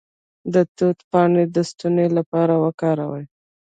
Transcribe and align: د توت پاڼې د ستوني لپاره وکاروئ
د 0.53 0.55
توت 0.77 0.99
پاڼې 1.11 1.43
د 1.55 1.57
ستوني 1.69 2.07
لپاره 2.17 2.53
وکاروئ 2.65 3.25